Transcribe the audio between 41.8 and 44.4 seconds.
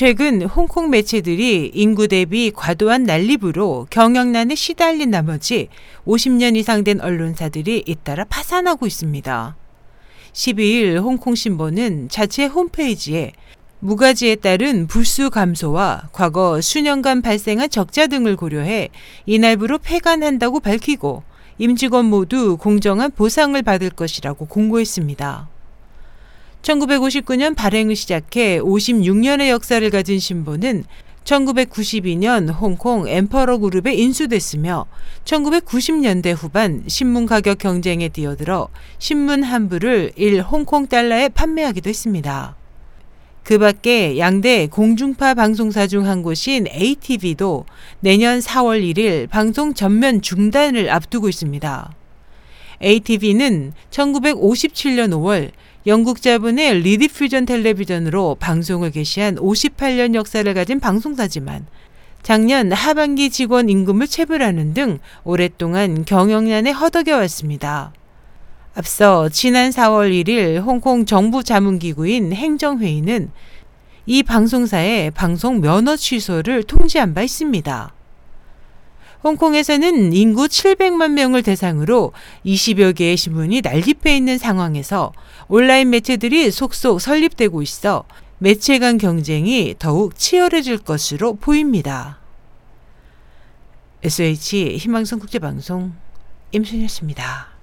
했습니다. 그 밖에